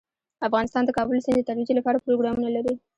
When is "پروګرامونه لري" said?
2.05-2.73